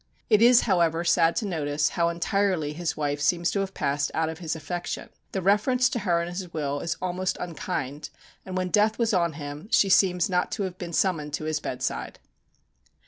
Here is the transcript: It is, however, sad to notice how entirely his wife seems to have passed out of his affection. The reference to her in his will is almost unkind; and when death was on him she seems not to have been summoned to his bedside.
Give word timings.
It 0.31 0.41
is, 0.41 0.61
however, 0.61 1.03
sad 1.03 1.35
to 1.35 1.45
notice 1.45 1.89
how 1.89 2.09
entirely 2.09 2.73
his 2.73 2.97
wife 2.97 3.21
seems 3.21 3.51
to 3.51 3.59
have 3.59 3.75
passed 3.75 4.09
out 4.15 4.29
of 4.29 4.39
his 4.39 4.55
affection. 4.55 5.09
The 5.31 5.43
reference 5.43 5.89
to 5.89 5.99
her 5.99 6.23
in 6.23 6.27
his 6.29 6.51
will 6.51 6.79
is 6.79 6.97
almost 7.03 7.37
unkind; 7.39 8.09
and 8.43 8.57
when 8.57 8.69
death 8.69 8.97
was 8.97 9.13
on 9.13 9.33
him 9.33 9.69
she 9.71 9.89
seems 9.89 10.27
not 10.27 10.51
to 10.53 10.63
have 10.63 10.79
been 10.79 10.91
summoned 10.93 11.33
to 11.35 11.43
his 11.43 11.59
bedside. 11.59 12.17